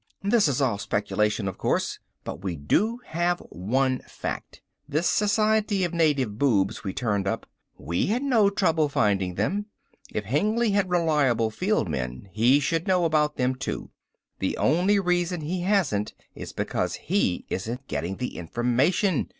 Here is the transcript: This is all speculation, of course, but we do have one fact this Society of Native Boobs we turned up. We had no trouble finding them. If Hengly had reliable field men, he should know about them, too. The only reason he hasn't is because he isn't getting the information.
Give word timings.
This 0.23 0.47
is 0.47 0.63
all 0.63 0.79
speculation, 0.79 1.47
of 1.47 1.59
course, 1.59 1.99
but 2.23 2.43
we 2.43 2.55
do 2.55 3.01
have 3.05 3.39
one 3.51 3.99
fact 4.07 4.59
this 4.89 5.05
Society 5.07 5.83
of 5.83 5.93
Native 5.93 6.39
Boobs 6.39 6.83
we 6.83 6.91
turned 6.91 7.27
up. 7.27 7.45
We 7.77 8.07
had 8.07 8.23
no 8.23 8.49
trouble 8.49 8.89
finding 8.89 9.35
them. 9.35 9.67
If 10.11 10.23
Hengly 10.23 10.71
had 10.71 10.89
reliable 10.89 11.51
field 11.51 11.87
men, 11.87 12.27
he 12.31 12.59
should 12.59 12.87
know 12.87 13.05
about 13.05 13.35
them, 13.37 13.53
too. 13.53 13.91
The 14.39 14.57
only 14.57 14.97
reason 14.97 15.41
he 15.41 15.61
hasn't 15.61 16.15
is 16.33 16.51
because 16.51 16.95
he 16.95 17.45
isn't 17.49 17.87
getting 17.87 18.15
the 18.17 18.37
information. 18.37 19.27